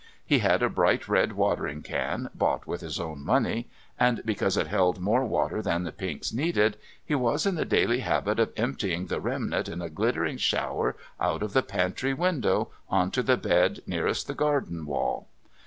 [0.25, 3.67] He had a bright red watering can, bought with his own money,
[3.99, 7.99] and, because it held more water than the pinks needed, he was in the daily
[7.99, 13.11] habit of emptying the remnant in a glittering shower out of the pantry window on
[13.11, 15.27] to the bed nearest the garden wall.